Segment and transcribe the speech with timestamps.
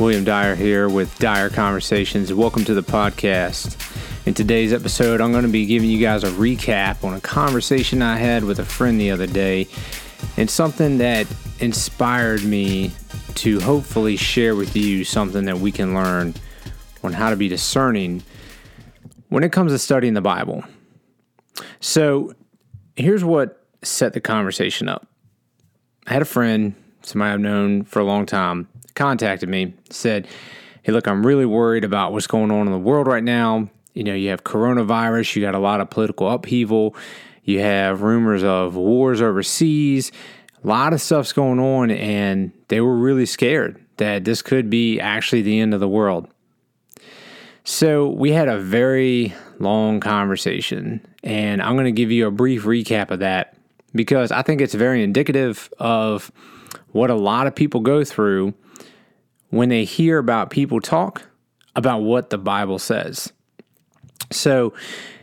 [0.00, 2.32] William Dyer here with Dyer Conversations.
[2.32, 3.76] Welcome to the podcast.
[4.26, 8.00] In today's episode, I'm going to be giving you guys a recap on a conversation
[8.00, 9.68] I had with a friend the other day
[10.38, 11.26] and something that
[11.58, 12.92] inspired me
[13.34, 16.32] to hopefully share with you something that we can learn
[17.04, 18.22] on how to be discerning
[19.28, 20.64] when it comes to studying the Bible.
[21.80, 22.32] So,
[22.96, 25.06] here's what set the conversation up.
[26.06, 28.66] I had a friend, somebody I've known for a long time,
[29.00, 30.28] contacted me, said,
[30.82, 33.70] Hey, look, I'm really worried about what's going on in the world right now.
[33.94, 36.94] You know, you have coronavirus, you got a lot of political upheaval,
[37.42, 40.12] you have rumors of wars overseas,
[40.62, 45.00] a lot of stuff's going on, and they were really scared that this could be
[45.00, 46.28] actually the end of the world.
[47.64, 52.64] So we had a very long conversation, and I'm going to give you a brief
[52.64, 53.56] recap of that
[53.94, 56.30] because I think it's very indicative of
[56.92, 58.54] what a lot of people go through
[59.50, 61.28] when they hear about people talk
[61.76, 63.32] about what the Bible says.
[64.32, 64.72] So,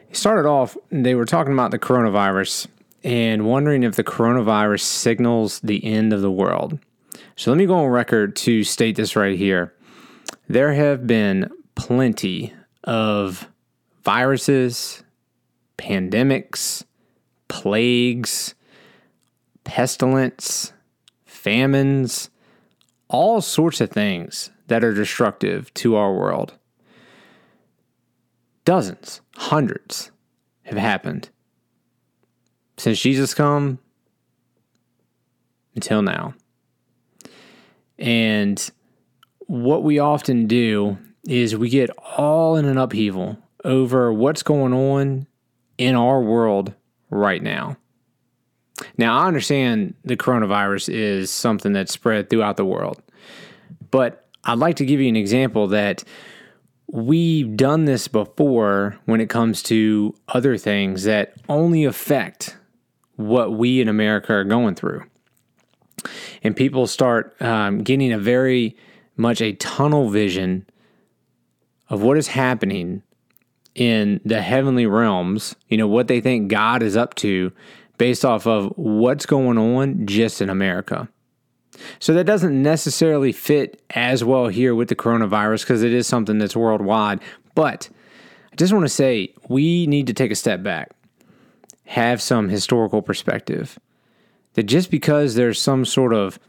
[0.10, 2.68] it started off, they were talking about the coronavirus
[3.04, 6.80] and wondering if the coronavirus signals the end of the world.
[7.36, 9.74] So, let me go on record to state this right here.
[10.48, 13.50] There have been plenty of
[14.04, 15.04] viruses,
[15.78, 16.84] pandemics,
[17.48, 18.56] plagues,
[19.64, 20.74] pestilence,
[21.26, 22.30] famines,
[23.10, 26.54] all sorts of things that are destructive to our world.
[28.66, 30.12] Dozens, hundreds
[30.64, 31.30] have happened
[32.78, 33.80] since Jesus come
[35.76, 36.34] until now.
[37.98, 38.70] And
[39.40, 45.28] what we often do is we get all in an upheaval over what's going on
[45.78, 46.74] in our world
[47.10, 47.78] right now.
[48.98, 53.02] Now, I understand the coronavirus is something that's spread throughout the world,
[53.92, 56.04] but I'd like to give you an example that
[56.88, 62.58] we've done this before when it comes to other things that only affect
[63.16, 65.04] what we in America are going through.
[66.44, 68.78] And people start um, getting a very
[69.18, 70.66] much a tunnel vision
[71.90, 73.02] of what is happening
[73.76, 77.52] in the heavenly realms, you know, what they think God is up to
[77.98, 81.08] based off of what's going on just in America.
[82.00, 86.38] So that doesn't necessarily fit as well here with the coronavirus because it is something
[86.38, 87.20] that's worldwide.
[87.56, 87.90] But
[88.52, 90.92] I just want to say we need to take a step back,
[91.86, 93.78] have some historical perspective.
[94.54, 96.40] That just because there's some sort of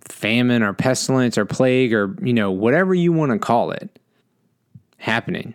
[0.00, 4.00] famine or pestilence or plague or, you know, whatever you want to call it
[4.98, 5.54] happening,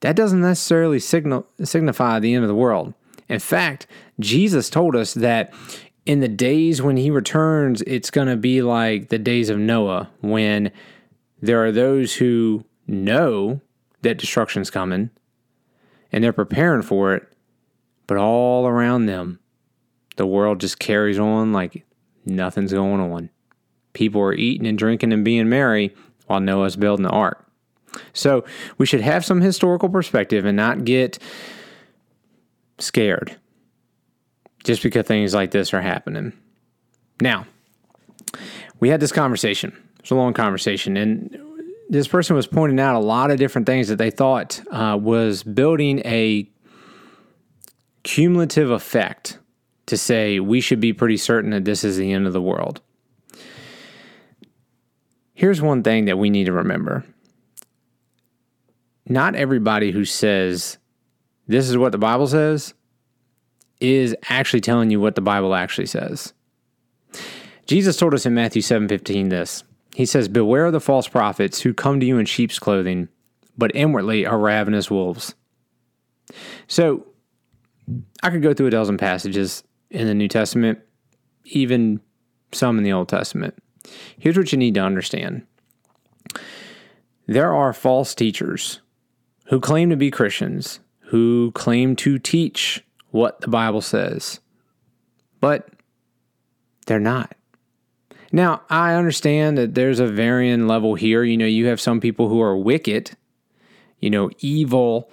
[0.00, 2.92] that doesn't necessarily signal, signify the end of the world.
[3.28, 3.86] In fact,
[4.20, 5.52] Jesus told us that
[6.06, 10.10] in the days when he returns, it's going to be like the days of Noah,
[10.20, 10.72] when
[11.40, 13.60] there are those who know
[14.02, 15.10] that destruction's coming
[16.10, 17.30] and they're preparing for it,
[18.06, 19.38] but all around them,
[20.16, 21.84] the world just carries on like
[22.24, 23.30] nothing's going on.
[23.92, 25.94] People are eating and drinking and being merry
[26.26, 27.44] while Noah's building the ark.
[28.12, 28.44] So
[28.78, 31.18] we should have some historical perspective and not get
[32.78, 33.36] scared
[34.64, 36.32] just because things like this are happening.
[37.20, 37.46] Now,
[38.80, 39.76] we had this conversation.
[40.00, 41.38] It's a long conversation, and
[41.88, 45.42] this person was pointing out a lot of different things that they thought uh, was
[45.42, 46.48] building a
[48.02, 49.38] cumulative effect
[49.86, 52.80] to say we should be pretty certain that this is the end of the world.
[55.34, 57.04] Here's one thing that we need to remember
[59.10, 60.77] not everybody who says
[61.48, 62.74] this is what the Bible says
[63.80, 66.32] is actually telling you what the Bible actually says.
[67.66, 69.64] Jesus told us in Matthew 7:15 this.
[69.94, 73.08] He says, "Beware of the false prophets who come to you in sheep's clothing,
[73.56, 75.34] but inwardly are ravenous wolves."
[76.66, 77.06] So,
[78.22, 80.78] I could go through a dozen passages in the New Testament,
[81.44, 82.00] even
[82.52, 83.54] some in the Old Testament.
[84.18, 85.42] Here's what you need to understand.
[87.26, 88.80] There are false teachers
[89.46, 94.40] who claim to be Christians, who claim to teach what the Bible says,
[95.40, 95.68] but
[96.86, 97.34] they're not.
[98.30, 101.24] Now, I understand that there's a varying level here.
[101.24, 103.12] You know, you have some people who are wicked,
[104.00, 105.10] you know, evil,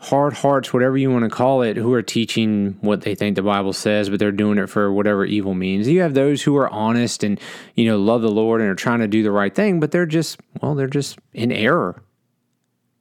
[0.00, 3.42] hard hearts, whatever you want to call it, who are teaching what they think the
[3.42, 5.86] Bible says, but they're doing it for whatever evil means.
[5.86, 7.38] You have those who are honest and,
[7.76, 10.04] you know, love the Lord and are trying to do the right thing, but they're
[10.04, 12.02] just, well, they're just in error.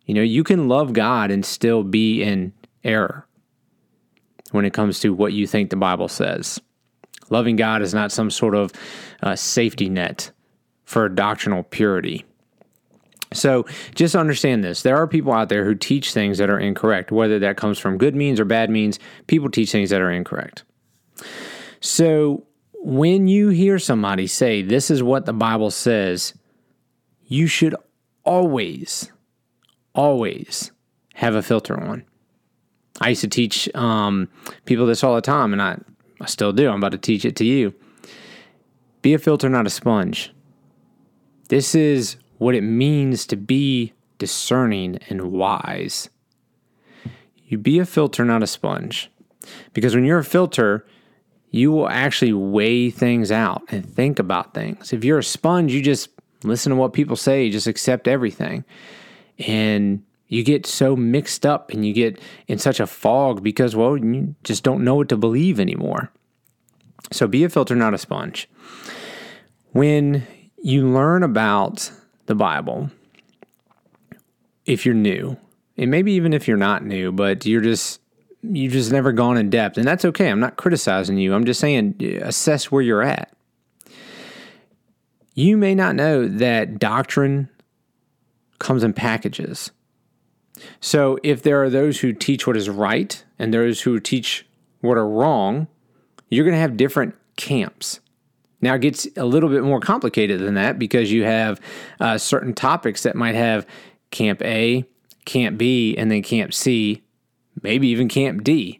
[0.05, 2.53] You know, you can love God and still be in
[2.83, 3.27] error
[4.51, 6.59] when it comes to what you think the Bible says.
[7.29, 8.71] Loving God is not some sort of
[9.21, 10.31] uh, safety net
[10.83, 12.25] for doctrinal purity.
[13.31, 13.65] So
[13.95, 14.83] just understand this.
[14.83, 17.97] There are people out there who teach things that are incorrect, whether that comes from
[17.97, 18.99] good means or bad means.
[19.27, 20.63] People teach things that are incorrect.
[21.79, 22.45] So
[22.75, 26.33] when you hear somebody say, This is what the Bible says,
[27.25, 27.75] you should
[28.23, 29.11] always,
[29.93, 30.71] always
[31.15, 32.03] have a filter on.
[33.01, 34.29] I used to teach um,
[34.65, 35.77] people this all the time, and I,
[36.21, 36.69] I still do.
[36.69, 37.73] I'm about to teach it to you.
[39.01, 40.33] Be a filter, not a sponge.
[41.49, 46.09] This is what it means to be discerning and wise.
[47.45, 49.11] You be a filter, not a sponge.
[49.73, 50.85] Because when you're a filter,
[51.51, 54.93] you will actually weigh things out and think about things.
[54.93, 56.09] If you're a sponge, you just
[56.43, 58.63] listen to what people say, you just accept everything.
[59.39, 63.97] And you get so mixed up and you get in such a fog because, well,
[63.97, 66.11] you just don't know what to believe anymore.
[67.11, 68.49] So be a filter, not a sponge.
[69.71, 70.25] When
[70.61, 71.91] you learn about
[72.25, 72.89] the Bible,
[74.65, 75.37] if you're new,
[75.77, 77.99] and maybe even if you're not new, but you're just
[78.41, 80.29] you've just never gone in depth, and that's okay.
[80.29, 81.33] I'm not criticizing you.
[81.33, 83.35] I'm just saying uh, assess where you're at.
[85.33, 87.49] You may not know that doctrine
[88.63, 89.71] comes in packages.
[90.79, 94.45] So if there are those who teach what is right and those who teach
[94.81, 95.67] what are wrong,
[96.29, 97.99] you're going to have different camps.
[98.61, 101.59] Now it gets a little bit more complicated than that because you have
[101.99, 103.67] uh, certain topics that might have
[104.11, 104.85] Camp A,
[105.25, 107.03] Camp B, and then Camp C,
[107.61, 108.79] maybe even Camp D.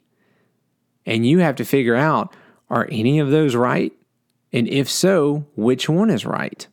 [1.06, 2.34] And you have to figure out
[2.70, 3.92] are any of those right?
[4.54, 6.68] And if so, which one is right?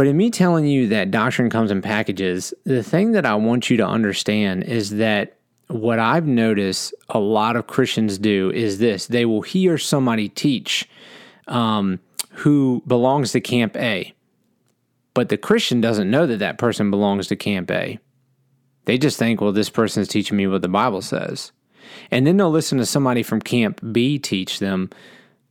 [0.00, 3.68] But in me telling you that doctrine comes in packages, the thing that I want
[3.68, 5.36] you to understand is that
[5.66, 10.88] what I've noticed a lot of Christians do is this they will hear somebody teach
[11.48, 12.00] um,
[12.30, 14.14] who belongs to Camp A.
[15.12, 17.98] But the Christian doesn't know that that person belongs to Camp A.
[18.86, 21.52] They just think, well, this person is teaching me what the Bible says.
[22.10, 24.88] And then they'll listen to somebody from Camp B teach them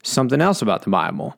[0.01, 1.38] something else about the Bible,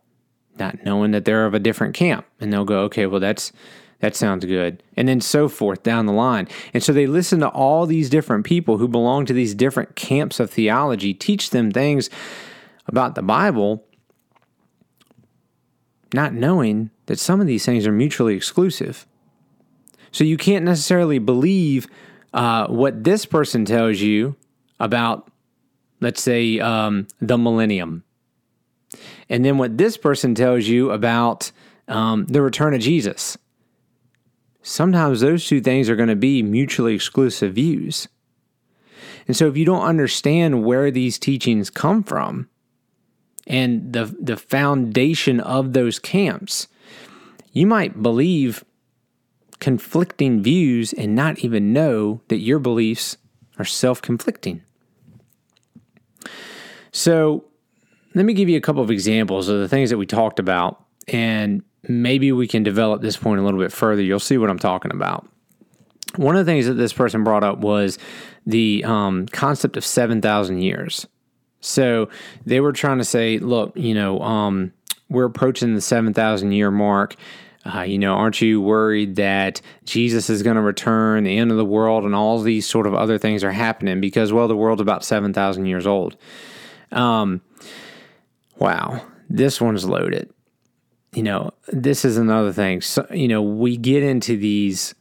[0.61, 2.25] not knowing that they're of a different camp.
[2.39, 3.51] And they'll go, okay, well, that's
[3.99, 4.81] that sounds good.
[4.97, 6.47] And then so forth down the line.
[6.73, 10.39] And so they listen to all these different people who belong to these different camps
[10.39, 12.09] of theology, teach them things
[12.87, 13.83] about the Bible,
[16.15, 19.05] not knowing that some of these things are mutually exclusive.
[20.11, 21.87] So you can't necessarily believe
[22.33, 24.35] uh, what this person tells you
[24.79, 25.29] about,
[25.99, 28.03] let's say, um, the millennium.
[29.31, 31.51] And then what this person tells you about
[31.87, 33.35] um, the return of Jesus.
[34.61, 38.07] Sometimes those two things are going to be mutually exclusive views.
[39.27, 42.47] And so if you don't understand where these teachings come from,
[43.47, 46.67] and the the foundation of those camps.
[47.51, 48.63] You might believe
[49.59, 53.17] conflicting views and not even know that your beliefs
[53.59, 54.63] are self-conflicting.
[56.91, 57.45] So,
[58.13, 60.83] let me give you a couple of examples of the things that we talked about
[61.07, 64.01] and maybe we can develop this point a little bit further.
[64.01, 65.27] You'll see what I'm talking about.
[66.15, 67.97] One of the things that this person brought up was
[68.45, 71.07] the um, concept of 7,000 years.
[71.61, 72.09] So
[72.45, 74.73] they were trying to say, look, you know, um,
[75.09, 77.15] we're approaching the 7,000 year mark.
[77.63, 81.57] Uh, you know, aren't you worried that Jesus is going to return, the end of
[81.57, 84.81] the world, and all these sort of other things are happening because, well, the world's
[84.81, 86.17] about 7,000 years old?
[86.91, 87.41] Um,
[88.61, 90.31] wow, this one's loaded.
[91.13, 92.79] You know, this is another thing.
[92.81, 94.95] So, you know, we get into these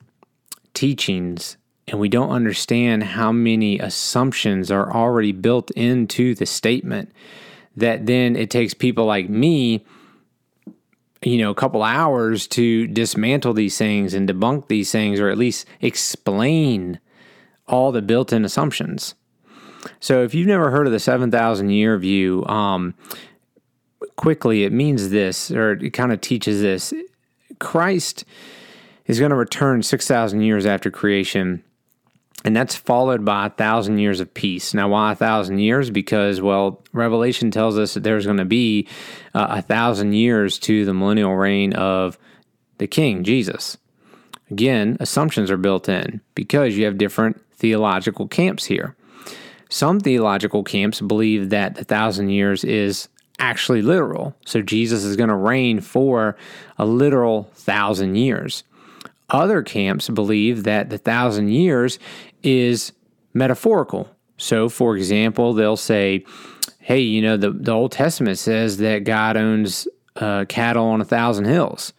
[0.74, 7.12] teachings and we don't understand how many assumptions are already built into the statement
[7.76, 9.84] that then it takes people like me
[11.22, 15.38] you know a couple hours to dismantle these things and debunk these things or at
[15.38, 16.98] least explain
[17.68, 19.14] all the built-in assumptions
[19.98, 22.94] so if you've never heard of the 7000 year view um,
[24.20, 26.92] quickly it means this or it kind of teaches this
[27.58, 28.26] christ
[29.06, 31.64] is going to return 6000 years after creation
[32.44, 34.72] and that's followed by a thousand years of peace.
[34.72, 35.90] Now, why a thousand years?
[35.90, 38.88] Because, well, Revelation tells us that there's going to be
[39.34, 42.18] uh, a thousand years to the millennial reign of
[42.78, 43.76] the King, Jesus.
[44.50, 48.96] Again, assumptions are built in because you have different theological camps here.
[49.68, 53.08] Some theological camps believe that the thousand years is
[53.40, 54.36] actually literal.
[54.44, 56.36] So Jesus is going to reign for
[56.78, 58.62] a literal thousand years.
[59.28, 61.98] Other camps believe that the thousand years
[62.42, 62.92] is
[63.32, 64.08] metaphorical.
[64.36, 66.24] So, for example, they'll say,
[66.80, 71.04] hey, you know, the, the Old Testament says that God owns uh, cattle on a
[71.04, 71.92] thousand hills.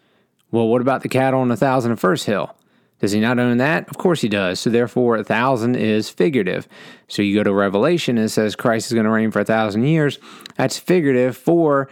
[0.52, 2.56] Well, what about the cattle on a thousand and first hill?
[3.02, 3.90] Does he not own that?
[3.90, 4.60] Of course he does.
[4.60, 6.68] So therefore, a thousand is figurative.
[7.08, 9.46] So you go to Revelation and it says Christ is going to reign for a
[9.46, 10.20] thousand years.
[10.56, 11.90] That's figurative for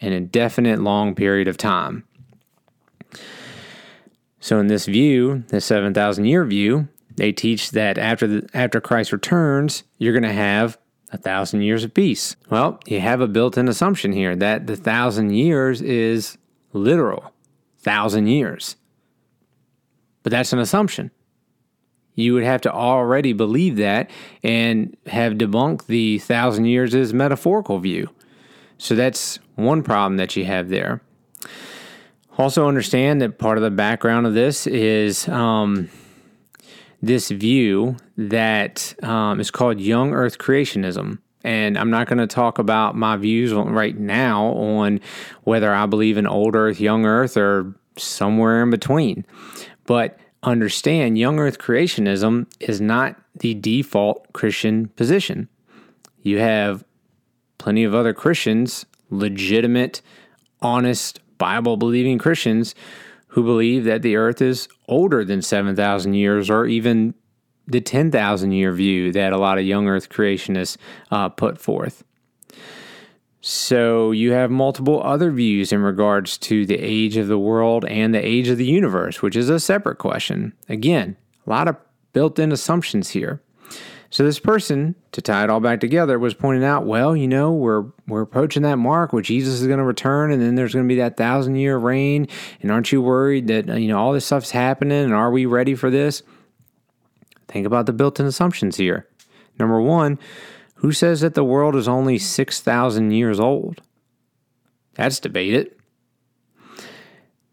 [0.00, 2.04] an indefinite long period of time.
[4.40, 9.12] So in this view, the 7,000 year view, they teach that after the, after Christ
[9.12, 10.78] returns, you're going to have
[11.12, 12.34] a thousand years of peace.
[12.48, 16.38] Well, you have a built-in assumption here that the thousand years is
[16.72, 17.32] literal,
[17.78, 18.76] thousand years.
[20.22, 21.10] But that's an assumption.
[22.14, 24.10] You would have to already believe that
[24.42, 28.10] and have debunked the thousand years as metaphorical view.
[28.78, 31.02] So that's one problem that you have there.
[32.38, 35.90] Also, understand that part of the background of this is um,
[37.02, 41.18] this view that um, is called young earth creationism.
[41.42, 45.00] And I'm not going to talk about my views right now on
[45.44, 49.24] whether I believe in old earth, young earth, or somewhere in between.
[49.90, 55.48] But understand young earth creationism is not the default Christian position.
[56.22, 56.84] You have
[57.58, 60.00] plenty of other Christians, legitimate,
[60.62, 62.76] honest, Bible believing Christians
[63.30, 67.12] who believe that the earth is older than 7,000 years or even
[67.66, 70.76] the 10,000 year view that a lot of young earth creationists
[71.10, 72.04] uh, put forth.
[73.42, 78.14] So you have multiple other views in regards to the age of the world and
[78.14, 80.52] the age of the universe, which is a separate question.
[80.68, 81.16] Again,
[81.46, 81.76] a lot of
[82.12, 83.40] built in assumptions here.
[84.12, 87.52] So this person, to tie it all back together, was pointing out, well, you know,
[87.52, 90.84] we're we're approaching that mark where Jesus is going to return, and then there's going
[90.84, 92.26] to be that thousand year reign.
[92.60, 95.04] And aren't you worried that you know all this stuff's happening?
[95.04, 96.24] And are we ready for this?
[97.46, 99.06] Think about the built-in assumptions here.
[99.60, 100.18] Number one,
[100.80, 103.80] who says that the world is only six thousand years old?
[104.94, 105.74] That's debated.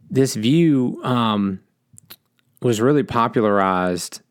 [0.10, 1.60] This view um,
[2.62, 4.22] was really popularized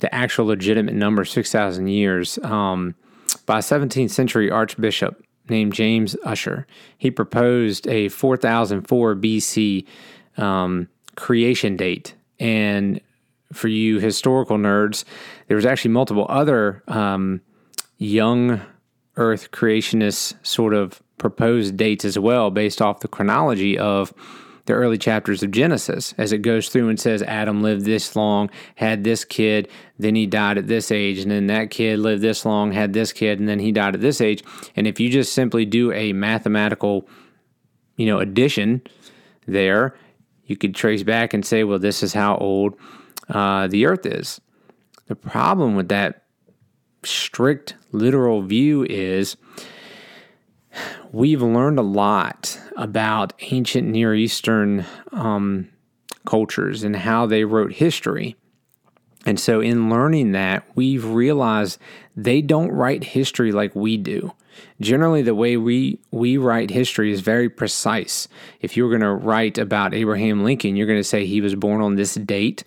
[0.00, 2.94] the actual legitimate number, 6,000 years, um,
[3.46, 6.66] by a 17th century archbishop named James Ussher.
[6.98, 9.86] He proposed a 4004 BC
[10.36, 12.14] um, creation date.
[12.38, 13.00] And
[13.52, 15.04] for you historical nerds,
[15.46, 17.40] there was actually multiple other um,
[17.98, 18.60] young
[19.16, 24.12] Earth creationists sort of proposed dates as well, based off the chronology of
[24.66, 28.50] the early chapters of Genesis as it goes through and says Adam lived this long,
[28.76, 32.44] had this kid, then he died at this age, and then that kid lived this
[32.44, 34.42] long, had this kid, and then he died at this age.
[34.74, 37.06] And if you just simply do a mathematical,
[37.96, 38.82] you know, addition
[39.46, 39.94] there,
[40.46, 42.74] you could trace back and say, well, this is how old
[43.28, 44.40] uh, the earth is.
[45.06, 46.23] The problem with that
[47.06, 49.36] strict literal view is
[51.12, 55.68] we've learned a lot about ancient Near Eastern um,
[56.26, 58.36] cultures and how they wrote history.
[59.26, 61.78] And so, in learning that, we've realized
[62.14, 64.32] they don't write history like we do.
[64.80, 68.28] Generally, the way we, we write history is very precise.
[68.60, 71.80] If you're going to write about Abraham Lincoln, you're going to say he was born
[71.80, 72.64] on this date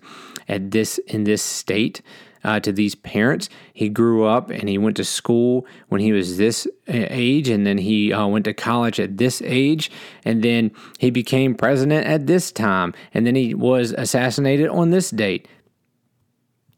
[0.48, 2.02] at this in this state
[2.44, 3.48] uh, to these parents.
[3.72, 7.66] He grew up and he went to school when he was this uh, age, and
[7.66, 9.90] then he uh, went to college at this age,
[10.24, 15.10] and then he became president at this time, and then he was assassinated on this
[15.10, 15.48] date.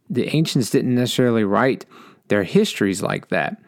[0.08, 1.86] The ancients didn't necessarily write
[2.28, 3.60] their histories like that,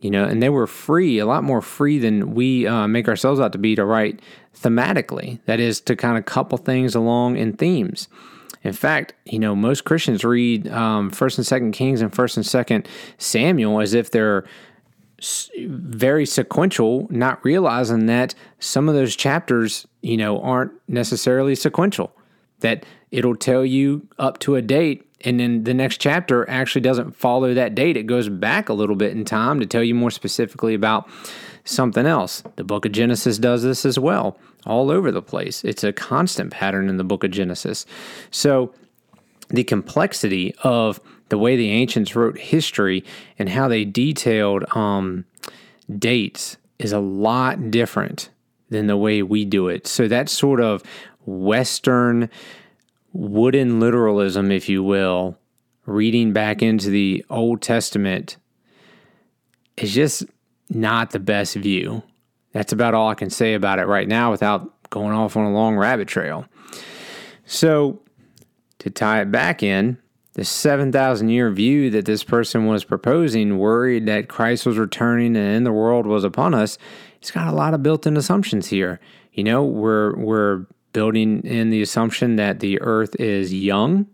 [0.00, 3.40] you know, and they were free, a lot more free than we uh, make ourselves
[3.40, 4.20] out to be to write
[4.58, 5.40] thematically.
[5.44, 8.08] That is, to kind of couple things along in themes.
[8.62, 12.44] In fact, you know, most Christians read um, First and Second Kings and First and
[12.44, 12.86] Second
[13.18, 14.44] Samuel as if they're
[15.66, 22.12] very sequential, not realizing that some of those chapters, you know, aren't necessarily sequential.
[22.60, 27.16] That it'll tell you up to a date, and then the next chapter actually doesn't
[27.16, 27.96] follow that date.
[27.96, 31.08] It goes back a little bit in time to tell you more specifically about
[31.64, 32.42] something else.
[32.56, 35.64] The book of Genesis does this as well all over the place.
[35.64, 37.86] It's a constant pattern in the book of Genesis.
[38.30, 38.74] So,
[39.48, 43.04] the complexity of the way the ancients wrote history
[43.38, 45.24] and how they detailed um,
[45.98, 48.30] dates is a lot different
[48.68, 49.86] than the way we do it.
[49.86, 50.82] So, that sort of
[51.26, 52.30] Western
[53.12, 55.36] wooden literalism, if you will,
[55.86, 58.36] reading back into the Old Testament
[59.76, 60.24] is just
[60.70, 62.02] not the best view.
[62.52, 65.52] That's about all I can say about it right now without going off on a
[65.52, 66.46] long rabbit trail.
[67.44, 68.00] So,
[68.78, 69.98] to tie it back in,
[70.34, 75.66] the 7,000 year view that this person was proposing, worried that Christ was returning and
[75.66, 76.78] the world was upon us,
[77.20, 79.00] it's got a lot of built in assumptions here.
[79.32, 84.06] you know, we're we're building in the assumption that the earth is young.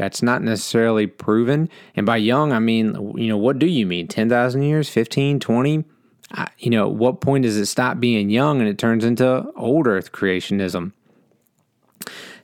[0.00, 1.68] That's not necessarily proven.
[1.94, 4.08] And by young, I mean, you know, what do you mean?
[4.08, 5.84] 10,000 years, 15, 20?
[6.56, 9.86] you know, at what point does it stop being young and it turns into old
[9.86, 10.92] earth creationism?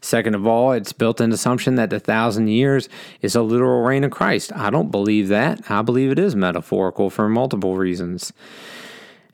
[0.02, 2.90] Second of all, it's built in assumption that the thousand years
[3.22, 4.52] is a literal reign of Christ.
[4.54, 5.70] I don't believe that.
[5.70, 8.34] I believe it is metaphorical for multiple reasons.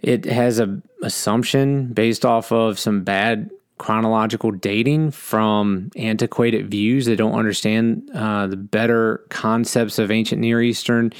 [0.00, 3.50] It has a assumption based off of some bad
[3.82, 10.62] chronological dating from antiquated views that don't understand uh, the better concepts of ancient Near
[10.62, 11.12] Eastern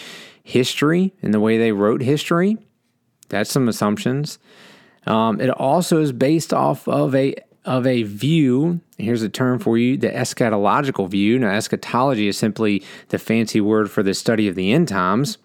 [0.45, 2.57] history and the way they wrote history.
[3.31, 4.39] That's some assumptions.
[5.09, 8.81] Um, it also is based off of a of a view.
[8.97, 11.41] Here's a term for you: the eschatological view.
[11.41, 15.37] Now, eschatology is simply the fancy word for the study of the end times.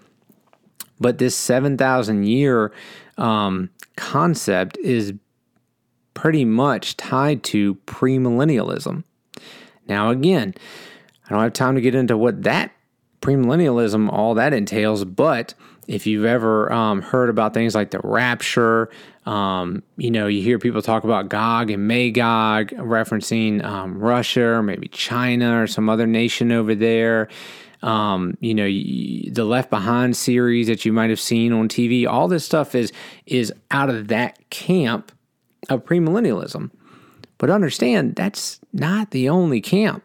[0.99, 2.71] But this seven thousand year
[3.17, 5.13] um, concept is
[6.17, 9.03] pretty much tied to premillennialism.
[9.87, 10.55] Now, again,
[11.23, 12.71] I don't have time to get into what that
[13.21, 15.53] premillennialism all that entails, but
[15.87, 18.89] if you've ever um, heard about things like the rapture,
[19.27, 24.63] um, you know, you hear people talk about Gog and Magog, referencing um, Russia or
[24.63, 27.27] maybe China or some other nation over there.
[27.83, 32.07] Um, you know, the Left Behind series that you might have seen on TV.
[32.07, 32.91] All this stuff is
[33.27, 35.11] is out of that camp
[35.69, 36.71] of premillennialism.
[37.37, 40.03] But understand that's not the only camp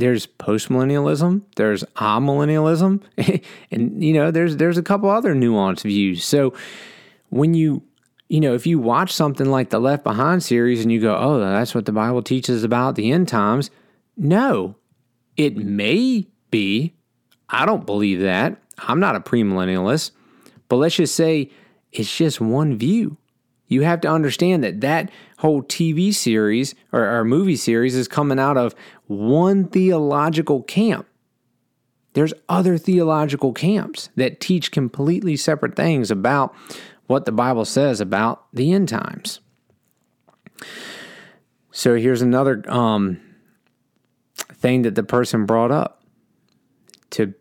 [0.00, 3.02] there's postmillennialism, there's amillennialism,
[3.70, 6.24] and you know, there's there's a couple other nuanced views.
[6.24, 6.54] So
[7.28, 7.82] when you
[8.28, 11.38] you know, if you watch something like the Left Behind series and you go, "Oh,
[11.38, 13.70] that's what the Bible teaches about the end times,"
[14.16, 14.76] no,
[15.36, 16.94] it may be.
[17.48, 18.56] I don't believe that.
[18.78, 20.12] I'm not a premillennialist,
[20.68, 21.50] but let's just say
[21.92, 23.18] it's just one view.
[23.70, 28.38] You have to understand that that whole TV series or, or movie series is coming
[28.38, 28.74] out of
[29.06, 31.06] one theological camp.
[32.12, 36.52] There's other theological camps that teach completely separate things about
[37.06, 39.38] what the Bible says about the end times.
[41.70, 43.20] So here's another um,
[44.52, 46.02] thing that the person brought up
[47.10, 47.34] to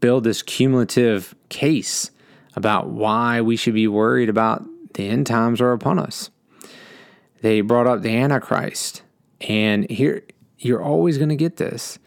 [0.00, 2.10] build this cumulative case
[2.56, 6.30] about why we should be worried about the end times are upon us.
[7.42, 9.02] They brought up the Antichrist.
[9.40, 10.22] And here,
[10.58, 11.98] you're always going to get this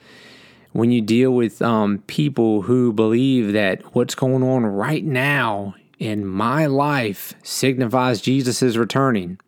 [0.72, 6.26] when you deal with um, people who believe that what's going on right now in
[6.26, 9.40] my life signifies Jesus is returning.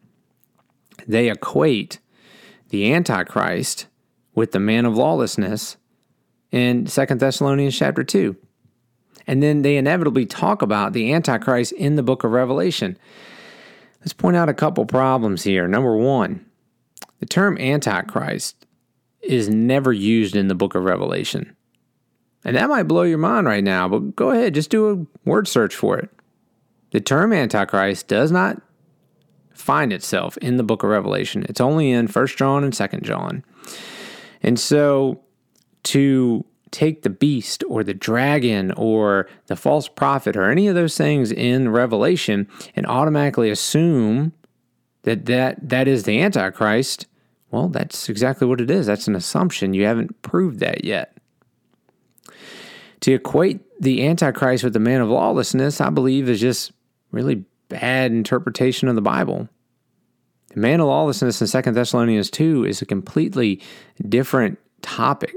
[1.08, 2.00] They equate
[2.70, 3.88] the Antichrist
[4.34, 5.78] with the man of lawlessness
[6.52, 8.36] in Second Thessalonians chapter 2.
[9.30, 12.98] And then they inevitably talk about the Antichrist in the book of Revelation.
[14.00, 15.68] Let's point out a couple problems here.
[15.68, 16.44] Number one,
[17.20, 18.66] the term Antichrist
[19.22, 21.56] is never used in the book of Revelation.
[22.44, 25.48] And that might blow your mind right now, but go ahead, just do a word
[25.48, 26.10] search for it.
[26.90, 28.60] The term Antichrist does not
[29.54, 31.46] find itself in the book of Revelation.
[31.48, 33.46] It's only in First John and Second John.
[34.42, 35.22] And so
[35.84, 40.98] to take the beast or the dragon or the false prophet or any of those
[40.98, 44.34] things in Revelation and automatically assume
[45.04, 47.08] that that, that is the Antichrist,
[47.52, 48.86] well, that's exactly what it is.
[48.86, 49.74] That's an assumption.
[49.74, 51.18] You haven't proved that yet.
[53.02, 56.74] To equate the Antichrist with the man of lawlessness, I believe, is just
[57.12, 59.48] really bad interpretation of the Bible.
[60.50, 63.62] The man of lawlessness in 2 Thessalonians 2 is a completely
[64.08, 65.36] different topic.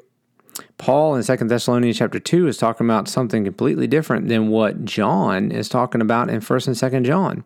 [0.83, 5.53] Paul in 2 Thessalonians chapter 2 is talking about something completely different than what John
[5.53, 7.45] is talking about in 1st and 2nd John.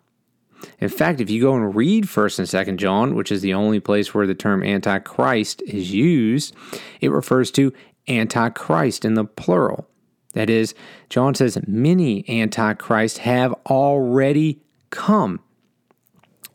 [0.79, 3.79] In fact, if you go and read 1st and 2nd John, which is the only
[3.79, 6.55] place where the term antichrist is used,
[7.03, 7.75] it refers to
[8.09, 9.87] antichrist in the plural.
[10.33, 10.75] That is,
[11.11, 15.41] John says many antichrists have already come.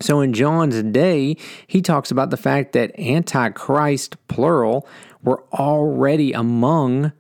[0.02, 1.38] So in John's day,
[1.68, 4.88] he talks about the fact that antichrist plural
[5.24, 7.12] were already among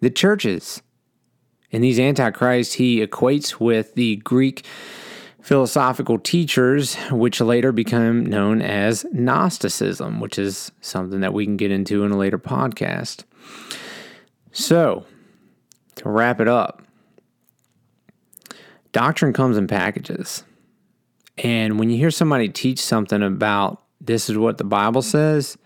[0.00, 0.82] the churches.
[1.72, 4.64] And these antichrists he equates with the Greek
[5.40, 11.70] philosophical teachers, which later become known as Gnosticism, which is something that we can get
[11.70, 13.24] into in a later podcast.
[14.52, 15.04] So,
[15.96, 16.82] to wrap it up,
[18.92, 20.44] doctrine comes in packages.
[21.38, 25.58] And when you hear somebody teach something about this is what the Bible says,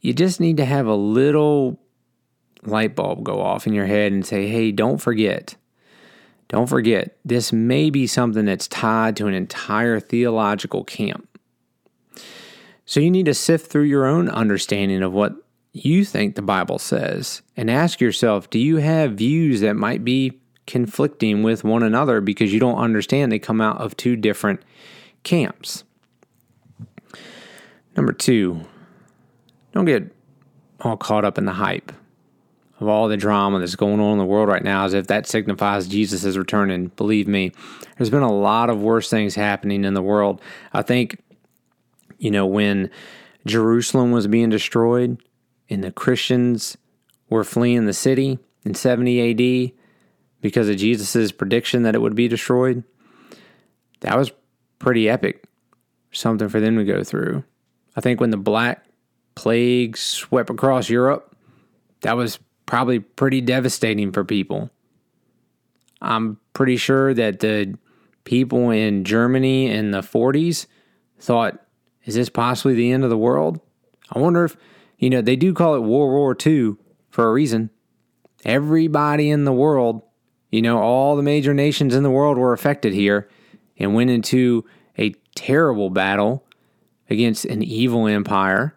[0.00, 1.78] you just need to have a little
[2.62, 5.56] light bulb go off in your head and say, hey, don't forget.
[6.48, 11.28] Don't forget, this may be something that's tied to an entire theological camp.
[12.86, 15.32] So you need to sift through your own understanding of what
[15.72, 20.40] you think the Bible says and ask yourself do you have views that might be
[20.66, 24.60] conflicting with one another because you don't understand they come out of two different
[25.22, 25.84] camps?
[27.96, 28.62] Number two,
[29.72, 30.14] don't get
[30.80, 31.92] all caught up in the hype
[32.80, 35.26] of all the drama that's going on in the world right now as if that
[35.26, 36.86] signifies Jesus is returning.
[36.96, 37.52] Believe me,
[37.96, 40.40] there's been a lot of worse things happening in the world.
[40.72, 41.22] I think,
[42.18, 42.90] you know, when
[43.46, 45.22] Jerusalem was being destroyed
[45.68, 46.78] and the Christians
[47.28, 49.72] were fleeing the city in 70 AD
[50.40, 52.82] because of Jesus' prediction that it would be destroyed,
[54.00, 54.32] that was
[54.80, 55.44] pretty epic.
[56.10, 57.44] Something for them to go through.
[57.94, 58.84] I think when the Black
[59.36, 61.36] Plague swept across Europe,
[62.00, 64.70] that was probably pretty devastating for people.
[66.00, 67.78] I'm pretty sure that the
[68.24, 70.66] people in Germany in the 40s
[71.18, 71.60] thought,
[72.04, 73.60] is this possibly the end of the world?
[74.10, 74.56] I wonder if,
[74.98, 76.76] you know, they do call it World War II
[77.10, 77.70] for a reason.
[78.44, 80.02] Everybody in the world,
[80.50, 83.28] you know, all the major nations in the world were affected here
[83.80, 84.64] and went into
[84.96, 86.44] a terrible battle
[87.08, 88.76] against an evil empire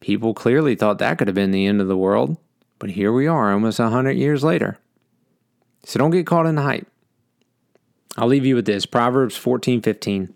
[0.00, 2.36] People clearly thought that could have been the end of the world,
[2.78, 4.78] but here we are almost 100 years later.
[5.84, 6.86] So don't get caught in the hype.
[8.16, 10.34] I'll leave you with this Proverbs 14 15.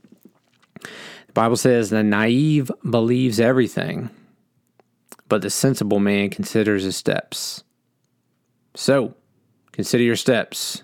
[0.81, 4.11] The Bible says, The naive believes everything,
[5.29, 7.65] but the sensible man considers his steps.
[8.75, 9.15] So,
[9.73, 10.83] consider your steps.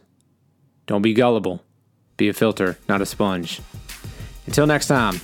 [0.87, 1.63] Don't be gullible.
[2.19, 3.63] Be a filter, not a sponge.
[4.47, 5.21] Until next time.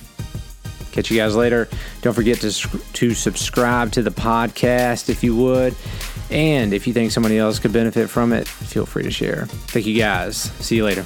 [0.91, 1.67] Catch you guys later.
[2.01, 2.51] Don't forget to,
[2.93, 5.75] to subscribe to the podcast if you would.
[6.31, 9.45] And if you think somebody else could benefit from it, feel free to share.
[9.45, 10.37] Thank you guys.
[10.37, 11.03] See you later.